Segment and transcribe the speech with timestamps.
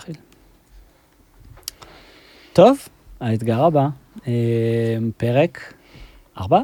[0.00, 0.14] נתחיל.
[2.52, 2.78] טוב,
[3.20, 3.88] האתגר הבא,
[4.26, 4.32] אה,
[5.16, 5.74] פרק
[6.38, 6.62] ארבע?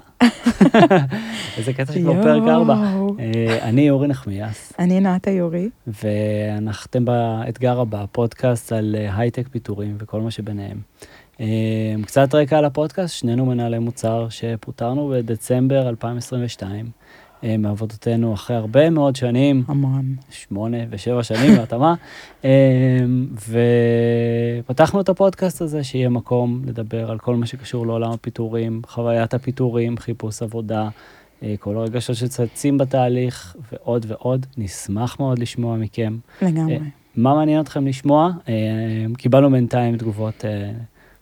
[1.59, 2.75] איזה קטע שכבר פרק ארבע.
[3.19, 5.69] אה, אני אורי נחמיאס, אני נעתה יורי.
[5.87, 10.81] ואתם באתגר הבא, פודקאסט על אה, הייטק פיטורים וכל מה שביניהם.
[12.03, 16.91] קצת רקע על הפודקאסט, שנינו מנהלי מוצר שפוטרנו בדצמבר 2022.
[17.45, 20.15] אה, מעבודתנו אחרי הרבה מאוד שנים, המון.
[20.31, 21.95] שמונה ושבע שנים בהתאמה,
[22.45, 22.51] אה,
[24.65, 29.99] ופתחנו את הפודקאסט הזה, שיהיה מקום לדבר על כל מה שקשור לעולם הפיטורים, חוויית הפיטורים,
[29.99, 30.89] חיפוש עבודה,
[31.43, 34.47] אה, כל הרגשות שצצים בתהליך, ועוד ועוד.
[34.59, 36.17] נשמח מאוד לשמוע מכם.
[36.43, 36.79] לגמרי.
[37.17, 38.31] מה מעניין אתכם לשמוע?
[39.17, 40.45] קיבלנו בינתיים תגובות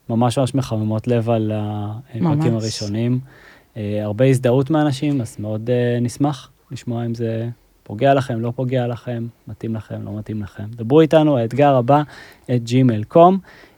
[0.09, 2.63] ממש ממש מחממות לב על הפרקים ממש.
[2.63, 3.13] הראשונים.
[3.13, 3.44] אה,
[3.77, 7.49] הרבה הזדהות מאנשים, אז מאוד אה, נשמח לשמוע אם זה
[7.83, 10.65] פוגע לכם, לא פוגע לכם, מתאים לכם, לא מתאים לכם.
[10.71, 12.03] דברו איתנו, האתגר הבא,
[12.45, 13.35] את gmail.com.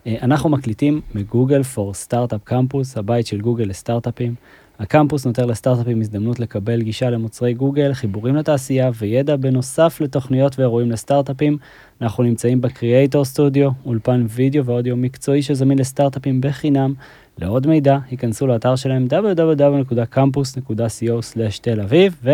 [0.06, 4.34] אה, אנחנו מקליטים מגוגל for סטארט-אפ קמפוס, הבית של גוגל לסטארט-אפים.
[4.78, 11.58] הקמפוס נותן לסטארט-אפים הזדמנות לקבל גישה למוצרי גוגל, חיבורים לתעשייה וידע בנוסף לתוכניות ואירועים לסטארט-אפים.
[12.00, 16.94] אנחנו נמצאים בקריאייטור סטודיו, אולפן וידאו ואודיו מקצועי שזמין לסטארט-אפים בחינם.
[17.38, 22.30] לעוד מידע, היכנסו לאתר שלהם www.campus.co/תל אביב, ו...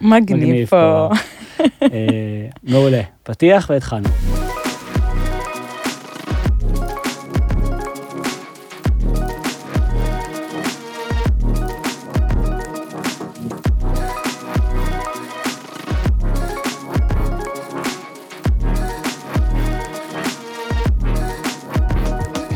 [0.00, 1.08] מגניב פה.
[1.82, 3.02] אה, מעולה.
[3.22, 4.08] פתיח והתחלנו.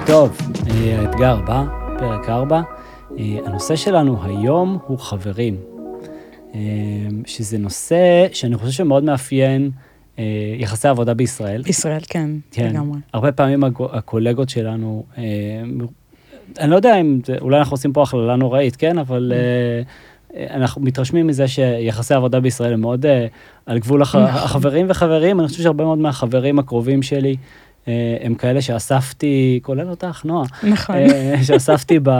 [0.06, 0.39] טוב,
[0.70, 2.61] אה, האתגר הבא, פרק 4.
[3.19, 5.56] אה, הנושא שלנו היום הוא חברים.
[6.55, 6.61] אה,
[7.27, 9.70] שזה נושא שאני חושב שמאוד מאפיין
[10.19, 10.24] אה,
[10.58, 11.62] יחסי עבודה בישראל.
[11.62, 12.69] בישראל, כן, כן.
[12.70, 12.98] לגמרי.
[13.12, 15.05] הרבה פעמים הקולגות שלנו,
[16.58, 18.98] אני לא יודע אם, אולי אנחנו עושים פה הכללה נוראית, כן?
[18.98, 19.83] אבל אה,
[20.56, 23.27] אנחנו מתרשמים מזה שיחסי עבודה בישראל הם מאוד אה,
[23.67, 24.27] על גבול הח- נכון.
[24.35, 25.40] החברים וחברים.
[25.40, 27.36] אני חושב שהרבה מאוד מהחברים הקרובים שלי
[28.20, 30.97] הם כאלה שאספתי, כולל אותך, נועה, נכון.
[30.97, 32.11] אה, שאספתי ב...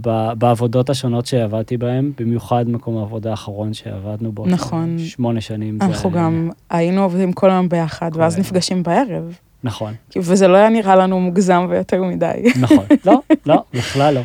[0.00, 4.46] ב, בעבודות השונות שעבדתי בהן, במיוחד מקום העבודה האחרון שעבדנו בו.
[4.46, 4.98] נכון.
[4.98, 5.78] שמונה שנים.
[5.80, 8.40] זה- אנחנו גם היינו עובדים כל היום ביחד, כל ואז היום.
[8.46, 9.38] נפגשים בערב.
[9.64, 12.42] נכון, וזה לא היה נראה לנו מוגזם ויותר מדי.
[12.60, 12.84] נכון.
[13.06, 14.20] לא, לא, בכלל לא.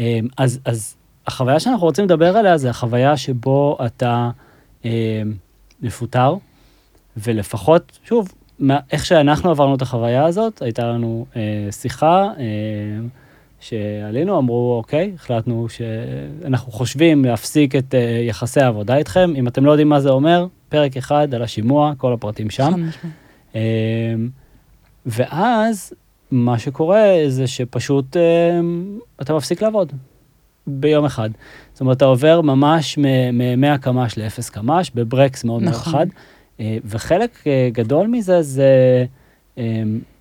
[0.00, 0.94] אה, אז, אז
[1.26, 4.30] החוויה שאנחנו רוצים לדבר עליה זה החוויה שבו אתה
[4.84, 5.22] אה,
[5.82, 6.34] מפוטר,
[7.16, 12.44] ולפחות, שוב, מה, איך שאנחנו עברנו את החוויה הזאת, הייתה לנו אה, שיחה, אה,
[13.60, 19.32] שעלינו, אמרו, אוקיי, החלטנו שאנחנו חושבים להפסיק את אה, יחסי העבודה איתכם.
[19.36, 22.72] אם אתם לא יודעים מה זה אומר, פרק אחד על השימוע, כל הפרטים שם.
[23.54, 23.60] אמ,
[25.06, 25.92] ואז
[26.30, 29.92] מה שקורה זה שפשוט אמ, אתה מפסיק לעבוד
[30.66, 31.30] ביום אחד.
[31.72, 35.92] זאת אומרת, אתה עובר ממש מ-100 קמ"ש ל-0 קמ"ש בברקס מאוד נכון.
[35.92, 36.06] חד.
[36.06, 36.37] אה,
[36.84, 39.04] וחלק אה, גדול מזה זה
[39.58, 39.62] אמ,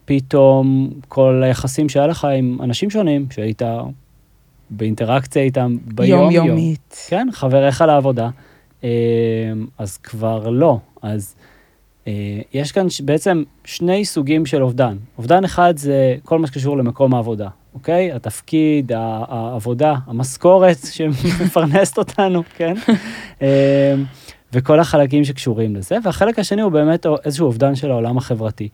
[0.05, 3.61] פתאום כל היחסים שהיה לך עם אנשים שונים, שהיית
[4.69, 6.31] באינטראקציה איתם ביום-יום.
[6.31, 7.05] יומיומית.
[7.07, 8.29] כן, חבריך לעבודה,
[8.83, 8.89] אה,
[9.77, 10.77] אז כבר לא.
[11.01, 11.35] אז
[12.07, 12.13] אה,
[12.53, 14.97] יש כאן בעצם שני סוגים של אובדן.
[15.17, 18.11] אובדן אחד זה כל מה שקשור למקום העבודה, אוקיי?
[18.11, 22.73] התפקיד, העבודה, המשכורת שמפרנסת אותנו, כן?
[24.57, 25.97] וכל החלקים שקשורים לזה.
[26.03, 28.69] והחלק השני הוא באמת איזשהו אובדן של העולם החברתי.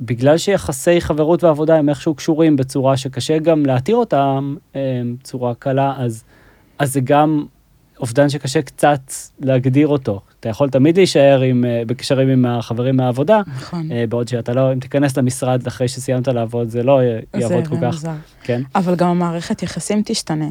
[0.00, 5.94] ובגלל שיחסי חברות ועבודה הם איכשהו קשורים בצורה שקשה גם להתיר אותם אה, בצורה קלה,
[5.98, 6.24] אז,
[6.78, 7.44] אז זה גם
[8.00, 10.20] אובדן שקשה קצת להגדיר אותו.
[10.40, 13.92] אתה יכול תמיד להישאר עם, אה, בקשרים עם החברים מהעבודה, נכון.
[13.92, 17.00] אה, בעוד שאתה לא, אם תיכנס למשרד אחרי שסיימת לעבוד, זה לא
[17.32, 18.12] זה יעבוד כל כך, מוזר.
[18.42, 18.62] כן?
[18.74, 20.48] אבל גם המערכת יחסים תשתנה.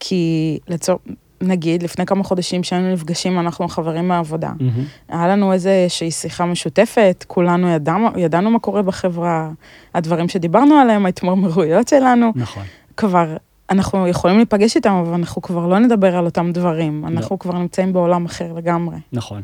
[0.00, 0.98] כי לצור...
[1.40, 4.52] נגיד, לפני כמה חודשים שהיינו נפגשים, אנחנו חברים מהעבודה.
[4.60, 4.84] מהמם.
[5.08, 9.50] היה לנו איזושהי שיחה משותפת, כולנו ידענו, ידענו מה קורה בחברה,
[9.94, 12.62] הדברים שדיברנו עליהם, ההתמרמרויות שלנו, נכון,
[12.96, 13.36] כבר,
[13.70, 17.92] אנחנו יכולים להיפגש איתם, אבל אנחנו כבר לא נדבר על אותם דברים, אנחנו כבר נמצאים
[17.92, 18.96] בעולם אחר לגמרי.
[19.12, 19.42] נכון.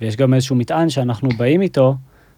[0.00, 1.94] ויש גם איזשהו מטען שאנחנו באים איתו,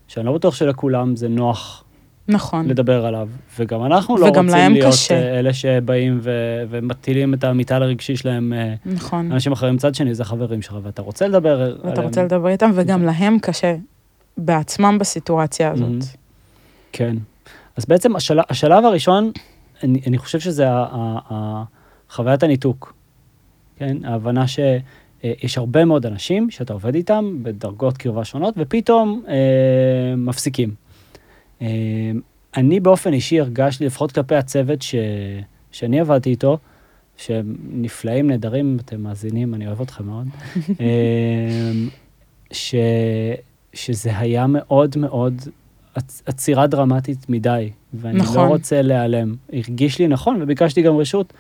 [0.08, 1.81] שאני לא בטוח שלכולם זה נוח
[2.28, 2.68] נכון.
[2.68, 3.28] לדבר עליו,
[3.58, 5.14] וגם אנחנו לא וגם רוצים להיות קשה.
[5.14, 6.30] אה, אלה שבאים ו-
[6.70, 9.32] ומטילים את המטען הרגשי שלהם אה, נכון.
[9.32, 12.06] אנשים אחרים מצד שני, זה חברים שלך, ואתה רוצה לדבר ואתה עליהם.
[12.06, 13.76] רוצה לדבר איתם, וגם להם קשה
[14.36, 15.88] בעצמם בסיטואציה הזאת.
[15.88, 15.98] מהמם.
[16.92, 17.16] כן.
[17.76, 19.30] אז בעצם השלב, השלב הראשון,
[19.82, 21.62] אני, אני חושב שזה ה- ה- ה-
[22.10, 22.94] חוויית הניתוק.
[23.76, 23.96] כן?
[24.04, 24.58] ההבנה ש...
[25.24, 29.34] אה, יש הרבה מאוד אנשים שאתה עובד איתם בדרגות קרבה שונות, ופתאום אה,
[30.16, 30.81] מפסיקים.
[31.62, 31.66] אה,
[32.56, 34.94] אני באופן אישי הרגשתי, לפחות כלפי הצוות ש,
[35.72, 36.58] שאני עבדתי איתו,
[37.16, 40.26] שהם נפלאים, נהדרים, אתם מאזינים, אני אוהב אתכם מאוד,
[40.80, 41.72] אה,
[42.52, 42.74] ש,
[43.74, 45.34] שזה היה מאוד מאוד
[45.98, 48.36] עצ- עצירה דרמטית מדי, ואני נכון.
[48.36, 49.34] לא רוצה להיעלם.
[49.52, 51.32] הרגיש לי נכון, וביקשתי גם רשות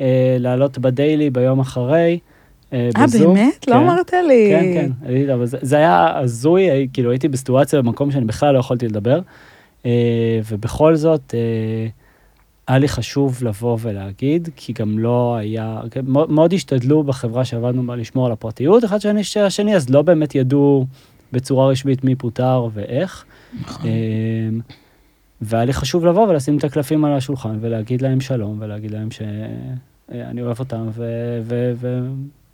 [0.00, 2.18] אה, לעלות בדיילי ביום אחרי.
[2.72, 3.34] אה, אה, בזום.
[3.34, 3.68] באמת?
[3.68, 3.80] לא כן.
[3.80, 4.50] אמרת לי.
[4.50, 8.58] כן, כן, אבל זה, זה היה הזוי, הי- כאילו הייתי בסיטואציה במקום שאני בכלל לא
[8.58, 9.20] יכולתי לדבר, אה,
[10.48, 11.88] ובכל זאת, אה,
[12.68, 17.96] היה לי חשוב לבוא ולהגיד, כי גם לא היה, מאוד, מאוד השתדלו בחברה שעבדנו בה
[17.96, 20.86] לשמור על הפרטיות, אחד שני השני, אז לא באמת ידעו
[21.32, 23.24] בצורה רשמית מי פוטר ואיך.
[23.60, 23.86] נכון.
[23.86, 23.92] אה,
[25.40, 30.42] והיה לי חשוב לבוא ולשים את הקלפים על השולחן ולהגיד להם שלום ולהגיד להם שאני
[30.42, 30.88] אוהב אותם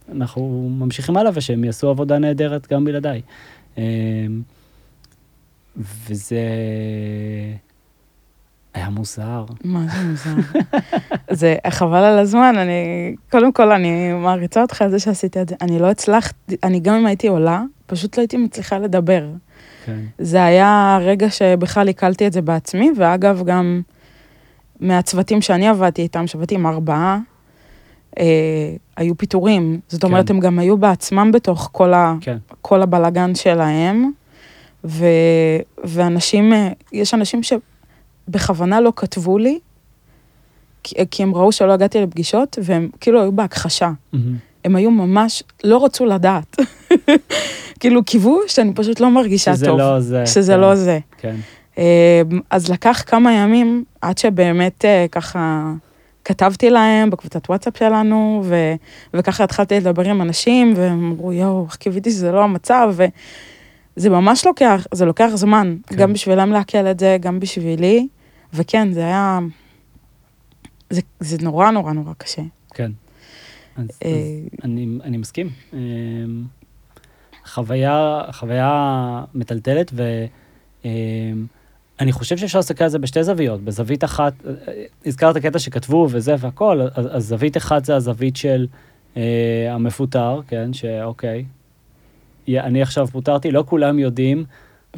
[0.08, 3.22] ואנחנו ממשיכים הלאה ושהם יעשו עבודה נהדרת גם בלעדיי.
[5.76, 6.38] וזה
[8.75, 9.44] היה מוזר.
[9.65, 10.61] מה זה מוזר.
[11.31, 15.55] זה חבל על הזמן, אני, קודם כל אני מעריצה אותך על זה שעשית את זה.
[15.61, 19.26] אני לא הצלחתי, אני גם אם הייתי עולה, פשוט לא הייתי מצליחה לדבר.
[19.85, 20.00] כן.
[20.19, 23.82] זה היה רגע שבכלל עיכלתי את זה בעצמי, ואגב, גם
[24.81, 27.19] מהצוותים שאני עבדתי איתם, שעבדתי עם ארבעה,
[28.19, 28.25] אה,
[28.97, 29.81] היו פיטורים.
[29.88, 30.35] זאת אומרת, כן.
[30.35, 34.11] הם גם היו בעצמם בתוך כל, ה, כן, כל הבלגן שלהם,
[34.84, 35.06] ו,
[35.84, 39.58] ואנשים, אה, יש אנשים שבכוונה לא כתבו לי,
[40.82, 43.90] כי, כי הם ראו שלא הגעתי לפגישות, והם כאילו היו בהכחשה.
[44.12, 44.36] מהמם.
[44.64, 46.56] הם היו ממש, לא רצו לדעת.
[47.81, 49.78] כאילו, קיוו שאני פשוט לא מרגישה שזה טוב.
[49.78, 50.26] לא זה.
[50.26, 50.98] שזה כן, לא זה.
[51.19, 51.36] כן,
[51.78, 55.72] אה, אז לקח כמה ימים עד שבאמת אה, ככה
[56.25, 58.75] כתבתי להם בקבוצת וואטסאפ שלנו, ו,
[59.14, 62.94] וככה התחלתי לדבר עם אנשים, והם אמרו, יואו, איך קיוויתי שזה לא המצב,
[63.96, 65.96] וזה ממש לוקח, זה לוקח זמן, כן.
[65.96, 68.08] גם בשבילם לעכל את זה, גם בשבילי,
[68.55, 69.38] וכן, זה היה,
[70.91, 72.43] זה, זה נורא נורא נורא קשה.
[72.75, 72.93] כן.
[73.76, 74.17] אז, אה, אז
[74.64, 75.50] אני, אני מסכים.
[75.73, 75.79] אמ,
[77.46, 79.93] חוויה, חוויה מטלטלת,
[80.82, 83.61] ואני חושב שאפשר להסתכל על זה בשתי זוויות.
[83.61, 84.52] בזווית אחת, אה,
[85.06, 88.67] הזכרת קטע שכתבו וזה והכל, אז, אז זווית אחת זה הזווית של
[89.17, 91.44] אה, המפוטר, כן, שאוקיי,
[92.49, 94.44] אני עכשיו פוטרתי, לא כולם יודעים,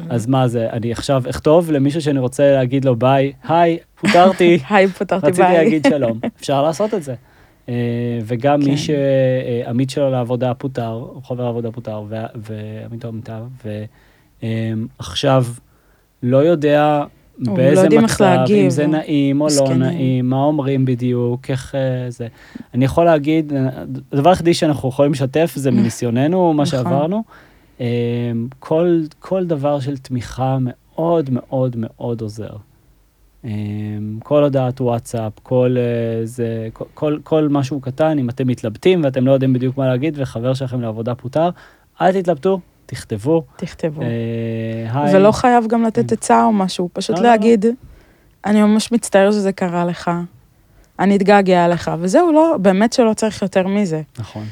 [0.09, 4.59] אז מה זה, אני עכשיו אכתוב למישהו שאני רוצה להגיד לו ביי, היי, פוטרתי.
[4.69, 5.57] היי, רציתי ביי.
[5.57, 7.15] להגיד שלום, אפשר לעשות את זה.
[7.69, 7.73] אה,
[8.25, 8.69] וגם כן.
[8.69, 13.45] מי שעמית שלו לעבודה פוטר, חבר עבודה פוטר, ו- ועמיתו עמיתיו,
[14.43, 15.45] ועכשיו
[16.23, 17.03] לא יודע
[17.39, 19.79] באיזה איך מצב, להגיב, אם זה או- נעים או לא מסכנים.
[19.79, 22.27] נעים, מה אומרים בדיוק, איך אה, זה.
[22.73, 23.69] אני יכול להגיד, אה,
[24.11, 26.65] הדבר היחידי שאנחנו יכולים לשתף זה מניסיוננו, מה נכון.
[26.65, 27.23] שעברנו.
[27.81, 27.85] אה,
[28.59, 32.55] כל, כל דבר של תמיכה מאוד מאוד מאוד עוזר.
[33.45, 33.51] אה,
[34.23, 39.27] כל הודעת וואטסאפ, כל, אה, זה, כל, כל, כל משהו קטן, אם אתם מתלבטים ואתם
[39.27, 41.49] לא יודעים בדיוק מה להגיד וחבר שלכם לעבודה פוטר,
[42.01, 43.43] אל תתלבטו, תכתבו.
[43.55, 44.01] תכתבו.
[44.01, 44.07] אה,
[44.93, 45.15] היי.
[45.15, 47.31] ולא חייב גם לתת עצה או משהו, פשוט לא, לא, לא.
[47.31, 47.65] להגיד,
[48.45, 50.11] אני ממש מצטער שזה קרה לך,
[50.99, 54.01] אני אתגעגע אליך, וזהו, לא, באמת שלא צריך יותר מזה.
[54.19, 54.45] נכון.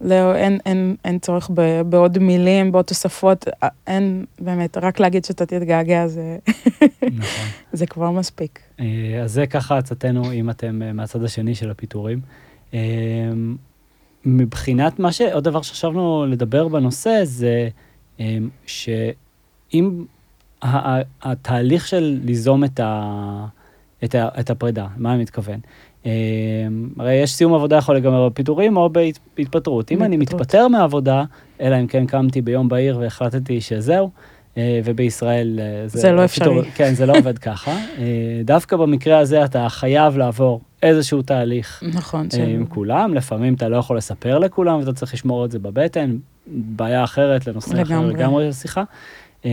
[0.00, 5.24] לא, אין, אין, אין צורך ב, בעוד מילים, בעוד תוספות, אה, אין, באמת, רק להגיד
[5.24, 6.38] שאתה תתגעגע זה,
[7.02, 7.46] נכון.
[7.72, 8.60] זה כבר מספיק.
[8.80, 12.20] אה, אז זה ככה עצתנו, אם אתם אה, מהצד השני של הפיטורים.
[14.24, 15.20] מבחינת מה ש...
[15.20, 17.68] עוד דבר שחשבנו לדבר בנושא, זה
[18.20, 20.04] אה, שאם
[21.22, 23.46] התהליך של ליזום את, ה...
[24.04, 24.28] את, ה...
[24.40, 25.60] את הפרידה, מה אני מתכוון?
[26.06, 26.10] אה,
[26.98, 28.90] הרי יש סיום עבודה יכול להיגמר בפיטורים או
[29.36, 29.92] בהתפטרות.
[29.92, 30.16] אם אני.
[30.16, 31.24] מתפטר מהעבודה,
[31.60, 34.10] אלא אם כן קמתי ביום בהיר והחלטתי שזהו,
[34.56, 36.70] אה, ובישראל אה, זה לא אפשרי.
[36.74, 37.70] כן, זה לא עובד ככה.
[37.70, 42.42] אה, דווקא במקרה הזה אתה חייב לעבור איזשהו תהליך נכון, אה, של...
[42.42, 46.16] עם כולם, לפעמים אתה לא יכול לספר לכולם ואתה צריך לשמור את זה בבטן,
[46.46, 48.14] בעיה אחרת לנושא אחר לגמרי.
[48.14, 48.84] לגמרי לשיחה.
[49.44, 49.50] אה,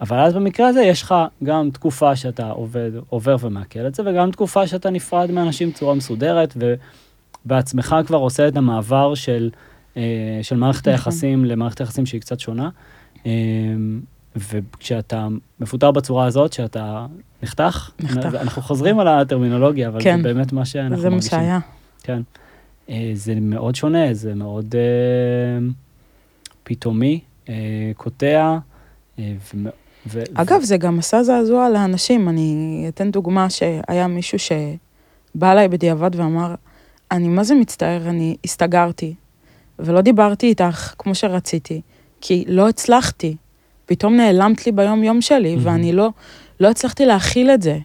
[0.00, 4.30] אבל אז במקרה הזה יש לך גם תקופה שאתה עובד, עובר ומעכל את זה, וגם
[4.30, 6.56] תקופה שאתה נפרד מאנשים בצורה מסודרת,
[7.44, 9.50] ובעצמך כבר עושה את המעבר של,
[9.96, 10.02] אה,
[10.42, 10.92] של מערכת נכון.
[10.92, 12.68] היחסים למערכת היחסים שהיא קצת שונה.
[14.36, 15.28] וכשאתה
[15.60, 17.06] מפוטר בצורה הזאת, שאתה
[17.42, 18.34] נחתך, נחתך.
[18.34, 20.16] אנחנו חוזרים על הטרמינולוגיה, אבל כן.
[20.16, 21.38] זה באמת מה שאנחנו זה מה מרגישים.
[21.38, 21.58] שהיה.
[22.02, 22.22] כן.
[22.90, 25.66] אה, זה מאוד שונה, זה מאוד אה,
[26.64, 27.54] פתאומי, אה,
[27.96, 28.58] קוטע.
[29.18, 29.66] אה, ומ-
[30.08, 32.28] ו- אגב, זה גם עשה זעזוע לאנשים.
[32.28, 36.54] אני אתן דוגמה שהיה מישהו שבא אליי בדיעבד ואמר,
[37.10, 39.14] אני מה זה מצטער, אני הסתגרתי.
[39.78, 41.80] ולא דיברתי איתך כמו שרציתי,
[42.20, 43.36] כי לא הצלחתי.
[43.86, 45.60] פתאום נעלמת לי ביום-יום שלי, Mhm.
[45.62, 46.08] ואני לא,
[46.60, 47.78] לא הצלחתי להכיל את זה.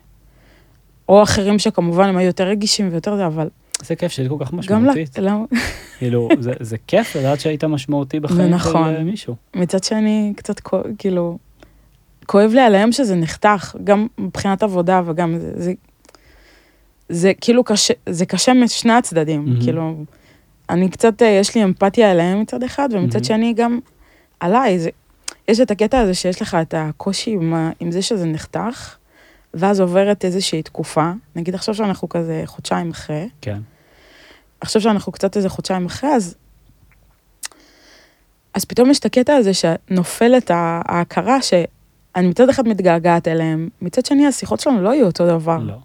[1.10, 3.50] או אחרים שכמובן הם היו יותר רגישים ויותר זה, אבל
[3.82, 5.18] זה כיף שהיית כל כך גם משמעותית.
[5.20, 5.58] לה, לא,
[5.98, 8.96] כאילו, זה- זה כיף לדעת שהיית משמעותי בחיים של נכון.
[8.96, 9.36] אה, מישהו.
[9.56, 10.60] מצד שני, קצת
[10.98, 11.38] כאילו,
[12.26, 15.74] כואב לי עליהם שזה נחתך, גם מבחינת עבודה וגם זה, זה,
[17.10, 19.62] זה כאילו קשה, זה קשה משני הצדדים, מהמם.
[19.62, 19.96] כאילו,
[20.70, 23.24] אני קצת, אה, יש לי אמפתיה אליהם מצד אחד, ומצד מהמם.
[23.24, 23.80] שני גם
[24.40, 24.90] עליי, זה,
[25.52, 28.96] יש את הקטע הזה שיש לך את הקושי עם, עם זה שזה נחתך,
[29.54, 33.60] ואז עוברת איזושהי תקופה, נגיד עכשיו שאנחנו כזה חודשיים אחרי, כן.
[34.62, 36.36] עכשיו שאנחנו קצת איזה חודשיים אחרי, אז...
[38.54, 44.28] אז פתאום יש את הקטע הזה שנופלת ההכרה שאני מצד אחד מתגעגעת אליהם, מצד שני
[44.28, 45.58] השיחות שלנו לא יהיו אותו דבר.
[45.58, 45.76] לא.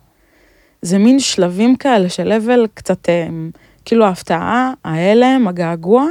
[0.82, 3.28] זה מין שלבים כאלה של לבל קצת, אה,
[3.84, 6.06] כאילו ההפתעה, ההלם, הגעגוע,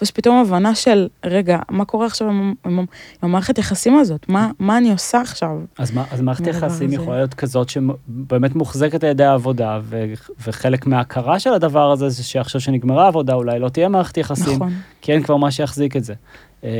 [0.00, 2.86] ויש פתאום הבנה של, רגע, מה קורה עכשיו עם, עם, עם
[3.22, 4.28] המערכת יחסים הזאת?
[4.28, 5.50] מה, מה אני עושה עכשיו?
[5.78, 6.92] אז, מה, אז מערכת יחסים.
[6.92, 10.04] יכולה להיות כזאת שבאמת מוחזקת על ידי העבודה, ו,
[10.46, 14.72] וחלק מההכרה של הדבר הזה זה שעכשיו שנגמרה העבודה אולי לא תהיה מערכת יחסים, נכון.
[15.00, 16.14] כי אין כבר מה שיחזיק את זה.
[16.64, 16.70] אה,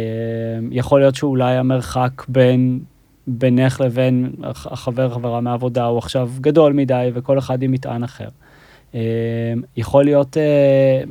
[0.70, 2.80] יכול להיות שאולי המרחק בין,
[3.26, 8.28] בינך לבין הח- החבר, חברה מהעבודה הוא עכשיו גדול מדי וכל אחד עם מטען אחר.
[8.94, 9.00] אה,
[9.76, 11.02] יכול להיות אה,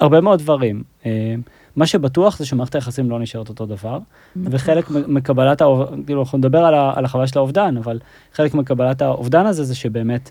[0.00, 0.82] הרבה מאוד דברים.
[1.06, 1.34] אה,
[1.76, 3.98] מה שבטוח זה שמערכת היחסים לא נשארת אותו דבר,
[4.36, 5.62] וחלק מ- מקבלת,
[6.06, 6.58] כאילו אנחנו נדבר
[6.96, 7.98] על, החוויה של האובדן, אבל
[8.34, 10.30] חלק מקבלת האובדן הזה זה שבאמת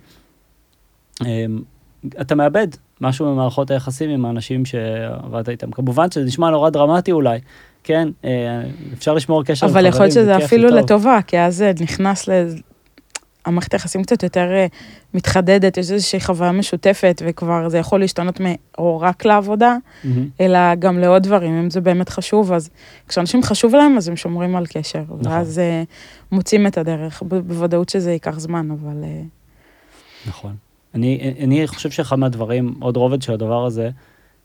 [1.26, 1.60] אמ,
[2.22, 2.68] אתה מאבד
[3.02, 5.72] משהו ממערכות היחסים עם האנשים שעבדת איתם.
[5.72, 7.40] כמובן שזה נשמע נורא דרמטי אולי,
[7.84, 8.62] כן, אה,
[8.94, 10.70] אפשר לשמור קשר עם אבל יכול להיות חברים, זה שזה אפילו.
[10.70, 12.30] לטובה, כי אז זה נכנס.
[13.46, 14.66] המערכת היחסים קצת יותר אה,
[15.14, 18.46] מתחדדת, יש איזושהי חוויה משותפת, וכבר זה יכול להשתנות מ...
[18.78, 20.30] או רק לעבודה, מהמם.
[20.40, 22.70] אלא גם לעוד דברים, אם זה באמת חשוב, אז
[23.08, 25.20] כשאנשים חשוב להם, אז הם שומרים על קשר, נכון.
[25.28, 25.84] ואז אה,
[26.32, 29.04] מוצאים את הדרך, ב- בוודאות שזה ייקח זמן, אבל...
[29.04, 29.22] אה,
[30.28, 30.56] נכון.
[30.96, 33.90] אני, אני חושב שאחד מהדברים, עוד רובד של הדבר הזה,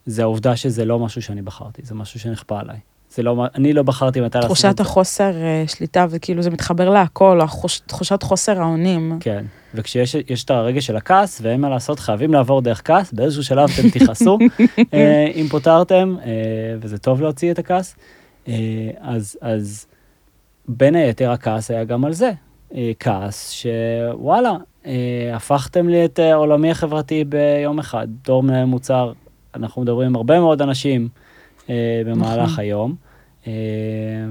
[0.07, 2.79] זה העובדה שזה לא משהו שאני בחרתי, זה משהו שנכפה עליי.
[3.17, 4.83] זה לא, אני לא בחרתי מתי לעשות את תחושת זה.
[4.83, 9.17] החוסר אה, שליטה, וכאילו זה מתחבר להכל, החוש- תחושת חוסר האונים.
[9.21, 9.45] כן,
[9.75, 13.69] וכשיש יש את הרגע של הכעס, ואין מה לעשות, חייבים לעבור דרך כעס, באיזשהו שלב
[13.79, 14.39] אתם תכעסו,
[14.95, 16.31] אה, אם פוטרתם, אה,
[16.81, 17.97] וזה טוב להוציא את הכעס.
[19.01, 19.87] אז, אז
[20.69, 22.33] בין היתר הכעס היה גם על זה.
[23.01, 24.53] כעס שוואלה,
[25.35, 28.07] הפכתם לי את עולמי החברתי ביום אחד.
[28.23, 29.13] בתור מנהל מוצר,
[29.55, 31.09] אנחנו מדברים עם הרבה מאוד אנשים
[32.07, 32.61] במהלך נכון.
[32.65, 32.95] היום,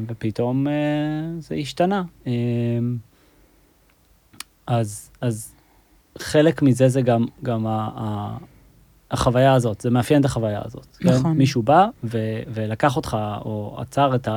[0.07, 0.74] ופתאום אה,
[1.39, 2.03] זה השתנה.
[2.27, 2.31] אה,
[4.67, 5.53] אז, אז
[6.17, 8.38] חלק מזה זה גם, גם ה, ה,
[9.12, 10.88] החוויה הזאת, זה מאפיין את החוויה הזאת.
[11.01, 11.24] נכון.
[11.24, 11.38] כן?
[11.38, 12.17] מישהו בא ו,
[12.53, 14.27] ולקח אותך, או עצר את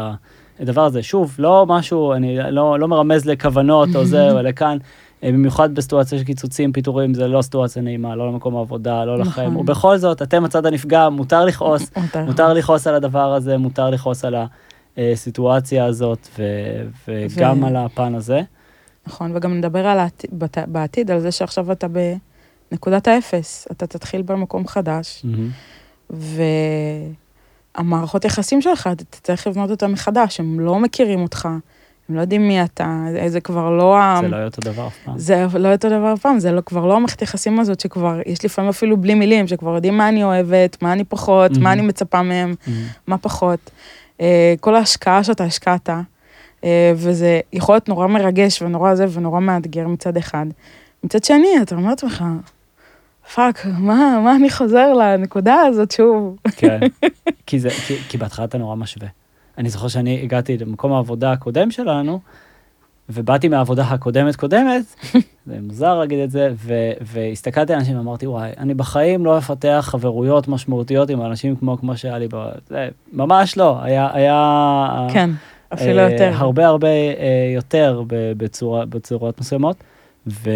[0.61, 1.03] הדבר הזה.
[1.03, 4.87] שוב, לא משהו, אני לא, לא מרמז לכוונות או זה או לכאן, אה,
[5.23, 9.43] במיוחד בסיטואציה של קיצוצים, פיטורים, זה לא סיטואציה נעימה, לא למקום העבודה, לא לכם.
[9.43, 9.57] נכון.
[9.57, 11.91] ובכל זאת, אתם הצד הנפגע, מותר לכעוס,
[12.27, 12.53] מותר.
[12.53, 14.35] לכעוס על הדבר הזה, מותר לכעוס על
[14.97, 18.41] הסיטואציה הזאת, ו- וגם ו- על הפן הזה.
[19.07, 21.87] נכון, וגם נדבר על העתיד, בת- בעתיד, על זה שעכשיו אתה
[22.71, 25.49] בנקודת האפס, אתה תתחיל במקום חדש, מהמם.
[27.79, 31.49] והמערכות יחסים שלך, אתה צריך לבנות אותם מחדש, הם לא מכירים אותך,
[32.09, 34.19] הם לא יודעים מי אתה, זה- כבר לא ה...
[34.23, 35.19] זה לא יהיה אותו דבר אף פעם.
[35.19, 38.45] זה לא אותו דבר אף פעם, זה לא, כבר לא המערכת יחסים הזאת שכבר, יש
[38.45, 41.61] לפעמים אפילו בלי מילים, שכבר יודעים מה אני אוהבת, מה אני פחות, Mhm.
[41.61, 42.83] מה אני מצפה מהם, מהמם.
[43.07, 43.71] מה פחות.
[44.21, 45.91] אה, כל ההשקעה שאתה השקעת,
[46.65, 50.47] אה, וזה יכול להיות נורא מרגש ונורא זה ונורא מאתגר מצד אחד.
[51.05, 52.25] מצד שני, אתה אומר לעצמך,
[53.35, 56.37] fuck, מה, מה אני חוזר לנקודה הזאת שוב?
[56.57, 56.81] כן,
[57.47, 59.09] כי, זה, כי, כי בהתחלה אתה נורא משווה.
[59.59, 62.21] אני זוכר שאני הגעתי למקום העבודה הקודם שלנו,
[63.09, 64.83] ובאתי מהעבודה הקודמת קודמת,
[65.47, 69.85] זה מוזר להגיד את זה, ו, והסתכלתי על אנשים ואמרתי, וואי, אני בחיים לא אפתח
[69.91, 72.49] חברויות משמעותיות עם אנשים כמו כמו שהיה לי, ב...
[72.69, 75.31] זה, ממש לא, היה, היה כן,
[75.75, 76.33] אפילו אה, יותר.
[76.35, 79.77] הרבה הרבה אה, יותר בצורה, בצורות מסוימות,
[80.27, 80.51] ו...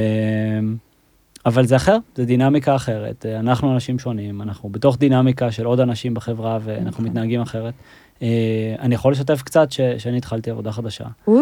[1.47, 3.27] אבל זה אחר, זה דינמיקה אחרת.
[3.27, 7.05] אנחנו אנשים שונים, אנחנו בתוך דינמיקה של עוד אנשים בחברה ואנחנו נכון.
[7.05, 7.75] מתנהגים אחרת.
[8.23, 9.81] אה, אני יכול לשתף קצת ש...
[9.99, 11.05] שאני התחלתי עבודה חדשה.
[11.29, 11.35] אה,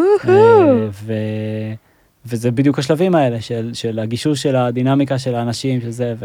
[0.91, 1.13] ו...
[2.25, 6.15] וזה בדיוק השלבים האלה של, של הגישוש של הדינמיקה של האנשים, של זה,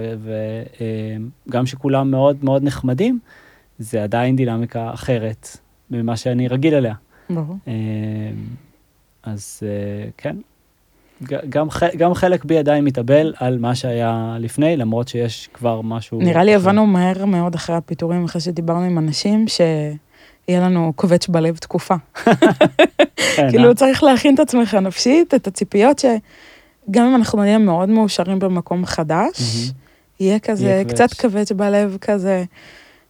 [1.48, 3.18] וגם שכולם מאוד מאוד נחמדים,
[3.78, 5.48] זה עדיין דינמיקה אחרת
[5.90, 6.94] ממה שאני רגיל אליה.
[7.30, 7.56] ברור.
[7.68, 7.72] אה,
[9.22, 10.36] אז אה, כן,
[11.48, 16.18] גם, גם חלק בי עדיין מתאבל על מה שהיה לפני, למרות שיש כבר משהו...
[16.18, 16.54] נראה לי.
[16.54, 19.48] הבנו מהר מאוד אחרי הפיטורים, אחרי שדיברנו עם אנשים,
[20.46, 21.94] שיהיה לנו כובץ' בלב תקופה.
[23.36, 23.74] כן, כאילו אה?
[23.74, 29.70] צריך להכין את עצמך נפשית, את הציפיות שגם אם אנחנו נהיה מאוד מאושרים במקום חדש.
[30.20, 31.20] יהיה כזה יהיה קצת כבץ'.
[31.20, 32.44] כבץ' בלב, כזה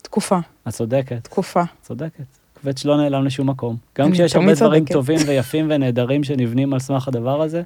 [0.03, 0.39] תקופה,
[0.69, 1.63] את צודקת, תקופה.
[1.83, 2.25] צודקת.
[2.63, 3.77] קווץ' לא נעלם לשום מקום.
[3.99, 4.85] גם כשיש הרבה דברים.
[4.85, 7.63] טובים ויפים ונהדרים שנבנים על סמך הדבר הזה,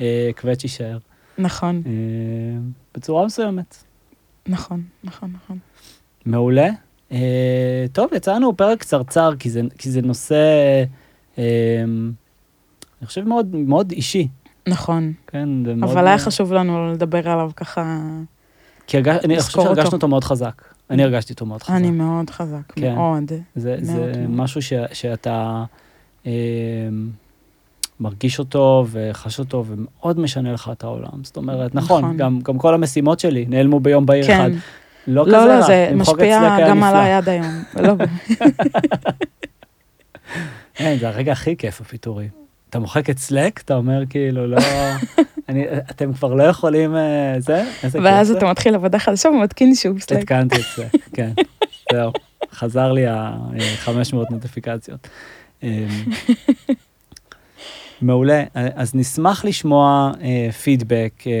[0.00, 0.98] אה, קווץ' יישאר.
[1.38, 1.92] נכון, אה,
[2.94, 3.84] בצורה מסוימת.
[4.48, 5.58] נכון, נכון, נכון.
[6.26, 6.68] מעולה.
[7.12, 10.34] אה, טוב, יצא לנו פרק קצרצר, כי זה, כי זה נושא,
[11.38, 11.44] אה,
[13.00, 14.28] אני חושב, מאוד, מאוד אישי.
[14.68, 15.90] נכון, כן, זה מאוד...
[15.90, 18.00] אבל היה חשוב לנו לדבר עליו ככה,
[18.86, 19.96] כי הרגש, אני חושב שהרגשנו אותו.
[19.96, 20.62] אותו מאוד חזק.
[20.90, 21.74] אני הרגשתי אותו מאוד חזק.
[21.74, 22.94] אני מאוד חזק, כן.
[22.94, 23.32] מאוד.
[23.56, 24.30] זה, זה מאוד מאוד.
[24.30, 25.64] משהו ש, שאתה
[26.26, 26.32] אה,
[28.00, 31.24] מרגיש אותו וחש אותו ומאוד משנה לך את העולם.
[31.24, 32.16] זאת אומרת, נכון, נכון.
[32.16, 34.50] גם, גם כל המשימות שלי נעלמו ביום בהיר אחד.
[35.06, 36.82] לא כזה לא, רע, לא, זה משפיע גם.
[36.82, 37.62] עליי עד היום.
[37.74, 37.94] לא,
[40.74, 42.28] כן, זה הרגע הכי כיף, הפיטורים.
[42.70, 44.58] אתה מוחק את סלק, אתה אומר כאילו, לא,
[45.48, 48.30] אני, אתם כבר לא יכולים, אה, זה, איזה כיף ואז.
[48.30, 50.18] אתה מתחיל עבודה חדשה ומתקין שוב סלק.
[50.18, 50.86] התקנתי את זה,
[51.16, 51.30] כן,
[51.92, 52.12] זהו,
[52.52, 55.08] חזר לי ה-500 נוטיפיקציות.
[55.62, 55.68] אמ,
[58.02, 61.32] מעולה, אז נשמח לשמוע אה, פידבק אה,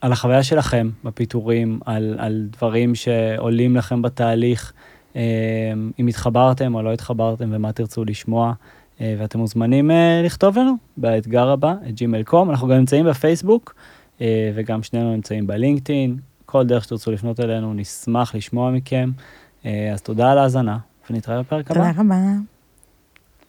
[0.00, 4.72] על החוויה שלכם בפיטורים, על, על דברים שעולים לכם בתהליך,
[5.16, 5.22] אה,
[5.98, 8.52] אם התחברתם או לא התחברתם ומה תרצו לשמוע,
[9.00, 13.74] אה, ואתם מוזמנים אה, לכתוב לנו באתגר הבא, את gmail.com, אנחנו גם נמצאים בפייסבוק,
[14.54, 16.16] וגם שנינו נמצאים בלינקדאין,
[16.46, 19.10] כל דרך שתרצו לפנות אלינו, נשמח לשמוע מכם.
[19.64, 20.78] אז תודה על ההאזנה,
[21.10, 21.80] ונתראה בפרק הבא.
[21.80, 22.59] תודה רבה.